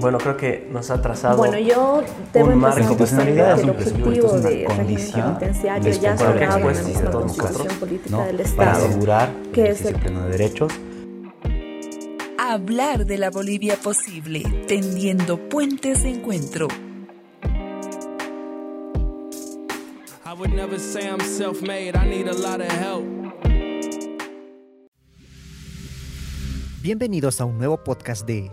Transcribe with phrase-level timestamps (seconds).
[0.00, 2.02] bueno, creo que nos ha trazado bueno, yo
[2.34, 6.48] un marco constitucionalidad es el un objetivo es una de condición penitenciario ya en la
[6.58, 8.24] todos constitución nosotros, política ¿no?
[8.24, 8.42] del para
[8.72, 8.86] Estado.
[8.86, 10.72] asegurar que el es el- pleno de derechos
[12.40, 16.68] Hablar de la Bolivia posible, tendiendo puentes de encuentro.
[20.24, 23.04] I would never say I'm self made, I need a lot of help.
[26.80, 28.50] Bienvenidos a un nuevo podcast de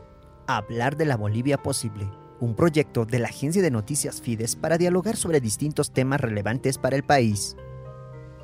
[0.47, 2.07] Hablar de la Bolivia Posible,
[2.39, 6.95] un proyecto de la agencia de noticias Fides para dialogar sobre distintos temas relevantes para
[6.95, 7.57] el país.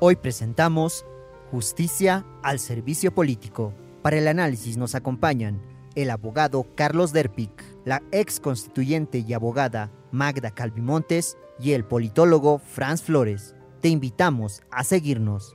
[0.00, 1.06] Hoy presentamos
[1.52, 3.72] Justicia al Servicio Político.
[4.02, 5.62] Para el análisis nos acompañan
[5.94, 13.02] el abogado Carlos Derpic, la ex constituyente y abogada Magda Calvimontes y el politólogo Franz
[13.02, 13.54] Flores.
[13.80, 15.54] Te invitamos a seguirnos.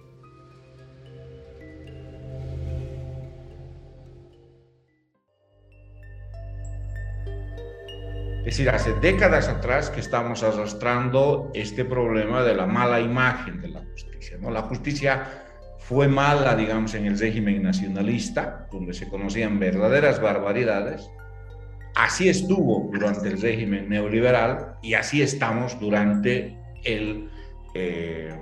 [8.48, 13.67] Es decir, hace décadas atrás que estamos arrastrando este problema de la mala imagen de
[13.67, 14.37] la justicia.
[14.40, 14.49] ¿no?
[14.51, 15.43] La justicia
[15.79, 21.09] fue mala, digamos, en el régimen nacionalista, donde se conocían verdaderas barbaridades.
[21.93, 27.29] Así estuvo durante el régimen neoliberal y así estamos durante el,
[27.73, 28.34] eh,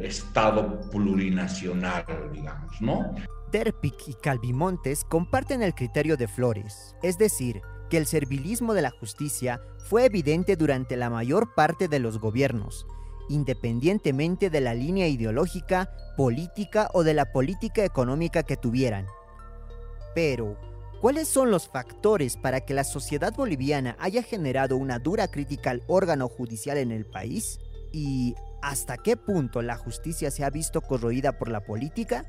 [0.00, 3.14] Estado plurinacional, digamos, ¿no?
[3.52, 7.60] Derpic y Calvimontes comparten el criterio de Flores, es decir,
[7.94, 12.88] que el servilismo de la justicia fue evidente durante la mayor parte de los gobiernos,
[13.28, 19.06] independientemente de la línea ideológica, política o de la política económica que tuvieran.
[20.12, 20.58] Pero,
[21.00, 25.84] ¿cuáles son los factores para que la sociedad boliviana haya generado una dura crítica al
[25.86, 27.60] órgano judicial en el país?
[27.92, 32.26] ¿Y hasta qué punto la justicia se ha visto corroída por la política?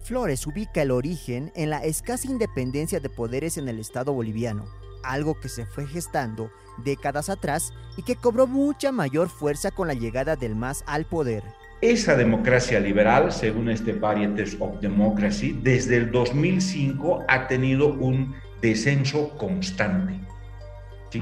[0.00, 4.64] Flores ubica el origen en la escasa independencia de poderes en el Estado boliviano,
[5.02, 9.94] algo que se fue gestando décadas atrás y que cobró mucha mayor fuerza con la
[9.94, 11.42] llegada del MAS al poder.
[11.80, 19.36] Esa democracia liberal, según este Varieties of Democracy, desde el 2005 ha tenido un descenso
[19.36, 20.20] constante.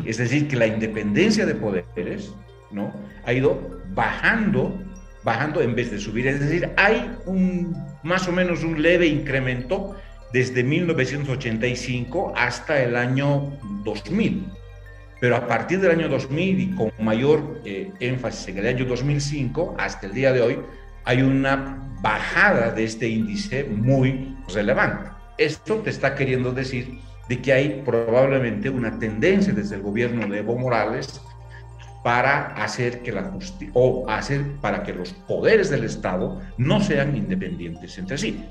[0.04, 2.34] Es decir, que la independencia de poderes
[2.70, 2.92] ¿no?
[3.24, 4.78] ha ido bajando,
[5.24, 6.26] bajando en vez de subir.
[6.26, 9.96] Es decir, hay un, más o menos un leve incremento
[10.32, 14.46] desde 1985 hasta el año 2000.
[15.20, 19.76] Pero a partir del año 2000 y con mayor eh, énfasis en el año 2005
[19.78, 20.58] hasta el día de hoy,
[21.04, 25.10] hay una bajada de este índice muy relevante.
[25.36, 26.98] Esto te está queriendo decir
[27.28, 31.20] de que hay probablemente una tendencia desde el gobierno de Evo Morales
[32.02, 37.16] para hacer que la justicia o hacer para que los poderes del Estado no sean
[37.16, 38.48] independientes entre sí.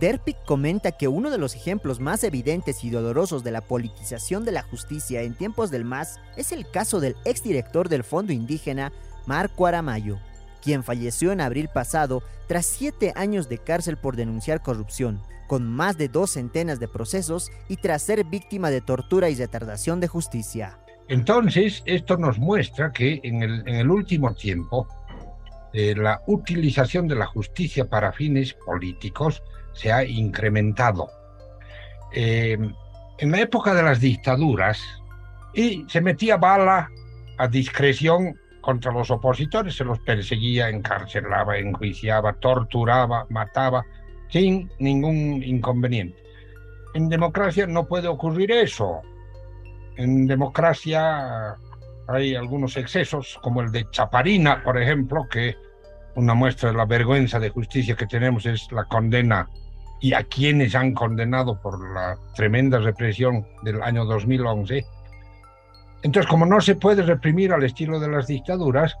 [0.00, 4.52] Derpic comenta que uno de los ejemplos más evidentes y dolorosos de la politización de
[4.52, 8.92] la justicia en tiempos del MAS es el caso del exdirector del Fondo Indígena,
[9.26, 10.18] Marco Aramayo,
[10.62, 15.96] quien falleció en abril pasado tras siete años de cárcel por denunciar corrupción, con más
[15.96, 20.78] de dos centenas de procesos y tras ser víctima de tortura y retardación de justicia.
[21.08, 24.88] Entonces, esto nos muestra que en el, en el último tiempo
[25.74, 29.42] eh, la utilización de la justicia para fines políticos
[29.74, 31.10] se ha incrementado.
[32.12, 32.56] Eh,
[33.18, 34.80] en la época de las dictaduras,
[35.52, 36.90] y se metía bala
[37.38, 43.84] a discreción contra los opositores, se los perseguía, encarcelaba, enjuiciaba, torturaba, mataba,
[44.30, 46.16] sin ningún inconveniente.
[46.94, 49.02] En democracia no puede ocurrir eso.
[49.96, 51.56] En democracia
[52.08, 55.56] hay algunos excesos, como el de Chaparina, por ejemplo, que
[56.16, 59.48] una muestra de la vergüenza de justicia que tenemos es la condena
[60.04, 64.84] y a quienes han condenado por la tremenda represión del año 2011.
[66.02, 68.94] Entonces, como no se puede reprimir al estilo de las dictaduras,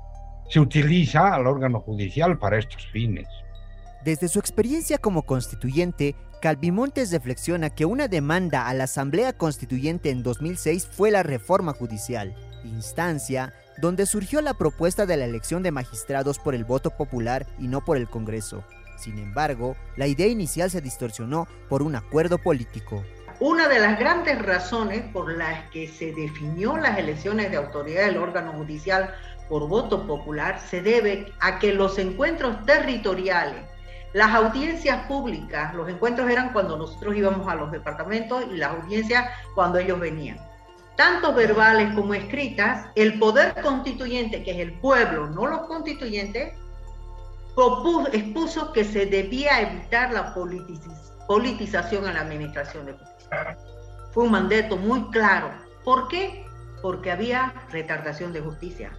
[0.48, 3.28] se utiliza al órgano judicial para estos fines.
[4.02, 10.22] Desde su experiencia como constituyente, Calvimontes reflexiona que una demanda a la Asamblea Constituyente en
[10.22, 12.34] 2006 fue la reforma judicial,
[12.64, 17.68] instancia donde surgió la propuesta de la elección de magistrados por el voto popular y
[17.68, 18.64] no por el Congreso.
[18.96, 23.04] Sin embargo, la idea inicial se distorsionó por un acuerdo político.
[23.40, 28.18] Una de las grandes razones por las que se definió las elecciones de autoridad del
[28.18, 29.12] órgano judicial
[29.48, 33.62] por voto popular se debe a que los encuentros territoriales,
[34.12, 39.28] las audiencias públicas, los encuentros eran cuando nosotros íbamos a los departamentos y las audiencias
[39.56, 40.38] cuando ellos venían.
[40.96, 46.52] Tanto verbales como escritas, el poder constituyente, que es el pueblo, no los constituyentes,
[48.12, 50.80] expuso que se debía evitar la politiz
[51.26, 53.56] politización en la administración de justicia.
[54.12, 55.50] Fue un mandato muy claro
[55.84, 56.46] ¿Por qué?
[56.80, 58.96] Porque había retardación de justicia,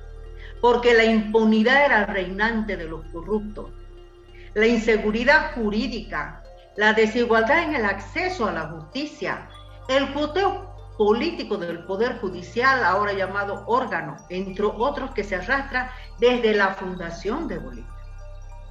[0.61, 3.71] porque la impunidad era reinante de los corruptos,
[4.53, 6.43] la inseguridad jurídica,
[6.77, 9.49] la desigualdad en el acceso a la justicia,
[9.87, 16.53] el coteo político del Poder Judicial, ahora llamado órgano, entre otros que se arrastra desde
[16.53, 17.94] la fundación de Bolivia.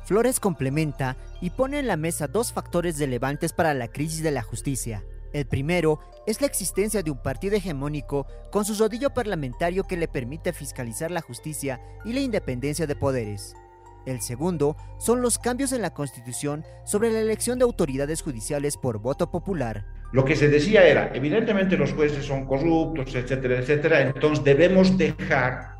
[0.04, 4.42] Flores complementa y pone en la mesa dos factores relevantes para la crisis de la
[4.42, 5.02] justicia.
[5.32, 10.06] El primero es la existencia de un partido hegemónico con su rodillo parlamentario que le
[10.06, 13.56] permite fiscalizar la justicia y la independencia de poderes.
[14.04, 18.98] El segundo son los cambios en la Constitución sobre la elección de autoridades judiciales por
[18.98, 19.86] voto popular.
[20.12, 25.76] Lo que se decía era, evidentemente los jueces son corruptos, etcétera, etcétera, entonces debemos dejar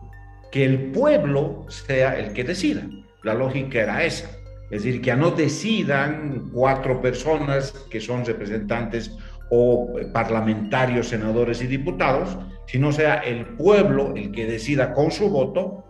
[0.51, 2.83] que el pueblo sea el que decida.
[3.25, 4.29] La lógica era esa.
[4.71, 9.17] Es decir, que no decidan cuatro personas que son representantes
[9.51, 12.37] o parlamentarios, senadores y diputados,
[12.67, 15.85] sino sea el pueblo el que decida con su voto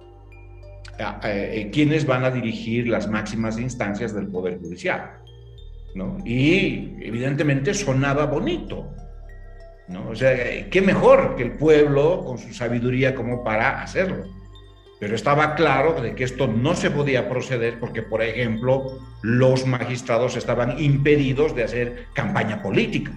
[1.25, 5.19] eh, quienes van a dirigir las máximas instancias del Poder Judicial.
[5.95, 6.19] ¿no?
[6.25, 8.93] Y evidentemente sonaba bonito.
[9.89, 10.09] ¿no?
[10.11, 14.25] O sea, qué mejor que el pueblo con su sabiduría como para hacerlo.
[15.05, 20.35] Pero estaba claro de que esto no se podía proceder porque, por ejemplo, los magistrados
[20.35, 23.12] estaban impedidos de hacer campaña política.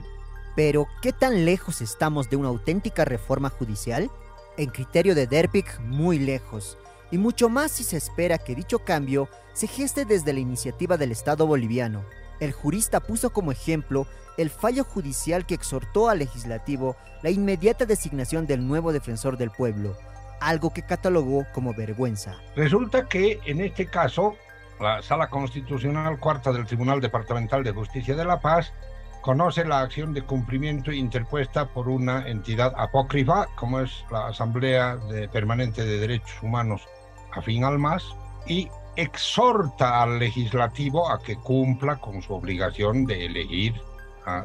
[0.54, 4.12] Pero, ¿qué tan lejos estamos de una auténtica reforma judicial?
[4.58, 6.78] En criterio de Derpic, muy lejos
[7.10, 11.14] y mucho más si se espera que dicho cambio se geste desde la iniciativa del
[11.14, 12.04] Estado boliviano.
[12.42, 14.08] El jurista puso como ejemplo
[14.38, 19.96] el fallo judicial que exhortó al legislativo la inmediata designación del nuevo defensor del pueblo,
[20.40, 22.36] algo que catalogó como vergüenza.
[22.56, 24.36] Resulta que en este caso,
[24.80, 28.74] la Sala Constitucional Cuarta del Tribunal Departamental de Justicia de La Paz
[29.22, 34.98] conoce la acción de cumplimiento interpuesta por una entidad apócrifa, como es la Asamblea
[35.32, 36.88] Permanente de Derechos Humanos
[37.34, 38.04] afín al MAS
[38.48, 43.76] y exhorta al legislativo a que cumpla con su obligación de elegir,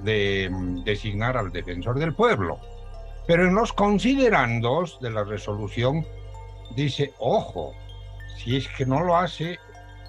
[0.03, 2.59] de mm, designar al defensor del pueblo.
[3.27, 6.07] Pero en los considerandos de la resolución
[6.75, 7.73] dice, ojo,
[8.37, 9.59] si es que no lo hace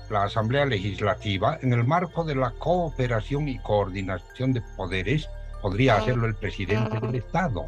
[0.09, 5.29] la Asamblea Legislativa, en el marco de la cooperación y coordinación de poderes,
[5.61, 7.65] podría hacerlo el presidente del Estado.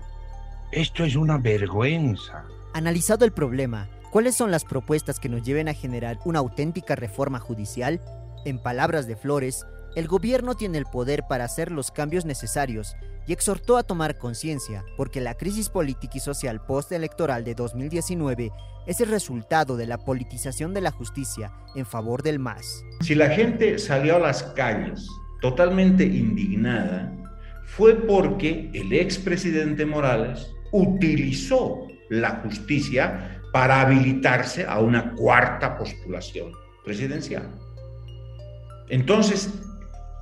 [0.72, 2.44] Esto es una vergüenza.
[2.74, 7.38] Analizado el problema, ¿Cuáles son las propuestas que nos lleven a generar una auténtica reforma
[7.38, 8.00] judicial?
[8.46, 9.66] En palabras de Flores,
[9.96, 12.96] el gobierno tiene el poder para hacer los cambios necesarios
[13.28, 18.52] y exhortó a tomar conciencia, porque la crisis política y social postelectoral de 2019
[18.88, 22.84] es el resultado de la politización de la justicia en favor del MAS.
[23.02, 25.08] Si la gente salió a las calles
[25.42, 27.14] totalmente indignada,
[27.66, 36.52] fue porque el expresidente Morales utilizó la justicia para habilitarse a una cuarta postulación
[36.84, 37.50] presidencial.
[38.90, 39.50] Entonces,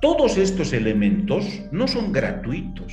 [0.04, 2.92] todos estos elementos no son gratuitos,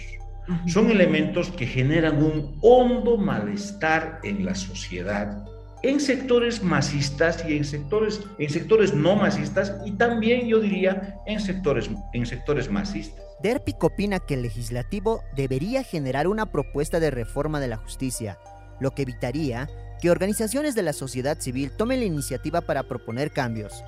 [0.66, 5.44] son elementos que generan un hondo malestar en la sociedad,
[5.84, 11.42] en sectores masistas y en sectores, en sectores no masistas y también yo diría en
[11.42, 13.22] sectores, en sectores masistas.
[13.44, 18.40] Derpic opina que el legislativo debería generar una propuesta de reforma de la justicia,
[18.80, 19.68] lo que evitaría
[20.02, 23.84] que organizaciones de la sociedad civil tomen la iniciativa para proponer cambios.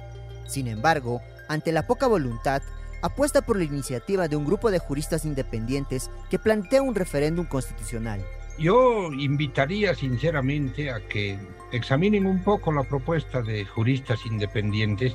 [0.46, 2.62] Sin embargo, ante la poca voluntad,
[3.04, 8.26] apuesta por la iniciativa de un grupo de juristas independientes que plantea un referéndum constitucional.
[8.58, 11.38] Yo invitaría sinceramente a que
[11.72, 15.14] examinen un poco la propuesta de juristas independientes.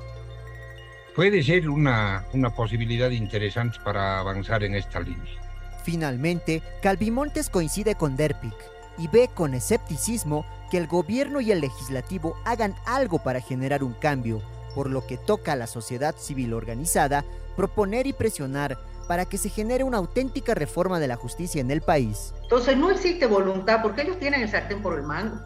[1.17, 5.41] Puede ser una, una posibilidad interesante para avanzar en esta línea.
[5.85, 8.55] Finalmente, Calvimontes coincide con Derpic
[8.99, 13.95] y ve con escepticismo que el gobierno y el legislativo hagan algo para generar un
[13.95, 14.43] cambio,
[14.79, 17.25] por lo que toca a la sociedad civil organizada
[17.57, 21.81] proponer y presionar para que se genere una auténtica reforma de la justicia en el
[21.81, 22.33] país.
[22.45, 25.37] Entonces no existe voluntad porque ellos tienen el sartén por el mango.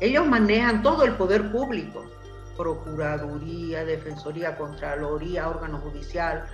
[0.00, 2.02] Ellos manejan todo el poder público,
[2.56, 6.46] Procuraduría, Defensoría, Contraloría, órgano judicial,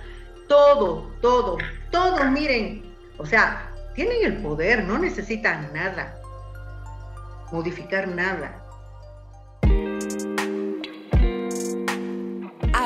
[0.49, 1.57] todo, todo,
[1.89, 2.83] todos miren,
[3.17, 6.19] o sea, tienen el poder, no necesitan nada,
[7.49, 8.66] modificar nada.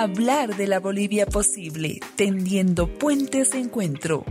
[0.02, 4.26] Hablar de la Bolivia posible, tendiendo puentes de encuentro.